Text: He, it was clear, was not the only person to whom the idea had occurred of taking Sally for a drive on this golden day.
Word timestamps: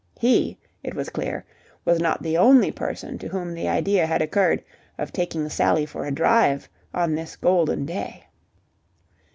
He, 0.19 0.57
it 0.81 0.95
was 0.95 1.11
clear, 1.11 1.45
was 1.85 1.99
not 1.99 2.23
the 2.23 2.35
only 2.35 2.71
person 2.71 3.19
to 3.19 3.27
whom 3.27 3.53
the 3.53 3.67
idea 3.67 4.07
had 4.07 4.19
occurred 4.19 4.63
of 4.97 5.13
taking 5.13 5.47
Sally 5.47 5.85
for 5.85 6.07
a 6.07 6.11
drive 6.11 6.67
on 6.91 7.13
this 7.13 7.35
golden 7.35 7.85
day. 7.85 8.25